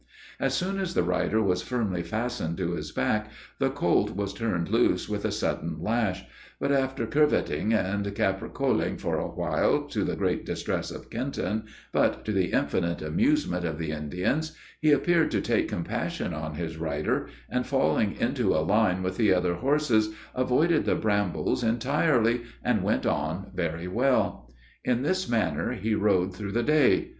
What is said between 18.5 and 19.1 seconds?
a line